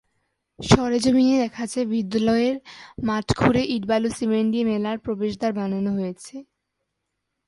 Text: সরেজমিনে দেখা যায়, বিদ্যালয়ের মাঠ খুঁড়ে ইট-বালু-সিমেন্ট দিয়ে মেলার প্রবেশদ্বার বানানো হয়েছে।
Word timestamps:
সরেজমিনে 0.59 1.35
দেখা 1.43 1.63
যায়, 1.65 1.87
বিদ্যালয়ের 1.93 2.55
মাঠ 3.07 3.27
খুঁড়ে 3.39 3.61
ইট-বালু-সিমেন্ট 3.75 4.47
দিয়ে 4.53 4.65
মেলার 4.71 4.97
প্রবেশদ্বার 5.05 5.51
বানানো 5.53 5.91
হয়েছে। 5.97 6.35